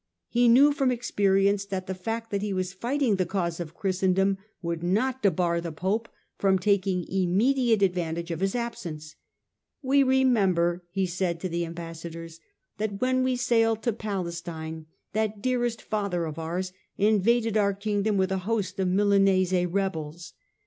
[0.29, 4.39] He knew from experience that the fact that he was fighting the cause of Christendom
[4.59, 9.13] would not debar the Pope from taking immediate advantage of his absence."
[9.83, 12.39] We remember," he said to the ambas sadors,"
[12.79, 18.31] that when we sailed to Palestine that dearest Father of ours invaded our Kingdom with
[18.31, 20.33] a host of Milanese rebels.